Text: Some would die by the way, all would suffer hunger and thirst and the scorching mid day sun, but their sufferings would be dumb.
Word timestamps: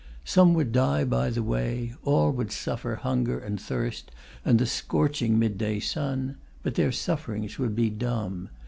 Some 0.25 0.55
would 0.55 0.71
die 0.71 1.03
by 1.03 1.29
the 1.29 1.43
way, 1.43 1.93
all 2.01 2.31
would 2.31 2.51
suffer 2.51 2.95
hunger 2.95 3.37
and 3.37 3.61
thirst 3.61 4.09
and 4.43 4.57
the 4.57 4.65
scorching 4.65 5.37
mid 5.37 5.59
day 5.59 5.79
sun, 5.79 6.37
but 6.63 6.73
their 6.73 6.91
sufferings 6.91 7.59
would 7.59 7.75
be 7.75 7.91
dumb. 7.91 8.49